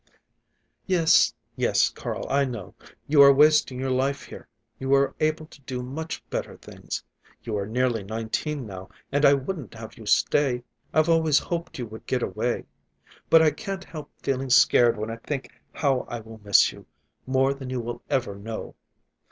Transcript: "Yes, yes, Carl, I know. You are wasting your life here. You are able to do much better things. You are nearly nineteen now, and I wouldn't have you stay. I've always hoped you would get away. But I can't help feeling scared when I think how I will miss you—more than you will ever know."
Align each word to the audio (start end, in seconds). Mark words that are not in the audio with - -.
"Yes, 0.87 1.31
yes, 1.55 1.91
Carl, 1.91 2.25
I 2.27 2.43
know. 2.43 2.73
You 3.07 3.21
are 3.21 3.31
wasting 3.31 3.79
your 3.79 3.91
life 3.91 4.23
here. 4.23 4.47
You 4.79 4.95
are 4.95 5.13
able 5.19 5.45
to 5.45 5.61
do 5.61 5.83
much 5.83 6.27
better 6.31 6.57
things. 6.57 7.03
You 7.43 7.55
are 7.55 7.67
nearly 7.67 8.03
nineteen 8.03 8.65
now, 8.65 8.89
and 9.11 9.25
I 9.25 9.35
wouldn't 9.35 9.75
have 9.75 9.99
you 9.99 10.07
stay. 10.07 10.63
I've 10.91 11.07
always 11.07 11.37
hoped 11.37 11.77
you 11.77 11.85
would 11.85 12.07
get 12.07 12.23
away. 12.23 12.65
But 13.29 13.43
I 13.43 13.51
can't 13.51 13.83
help 13.83 14.09
feeling 14.23 14.49
scared 14.49 14.97
when 14.97 15.11
I 15.11 15.17
think 15.17 15.51
how 15.71 16.07
I 16.09 16.19
will 16.21 16.41
miss 16.43 16.71
you—more 16.71 17.53
than 17.53 17.69
you 17.69 17.79
will 17.79 18.01
ever 18.09 18.35
know." 18.35 18.73